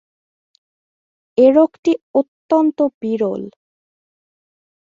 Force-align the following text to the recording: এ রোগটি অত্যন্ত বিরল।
এ 1.37 1.47
রোগটি 1.55 1.91
অত্যন্ত 2.13 2.77
বিরল। 3.01 3.41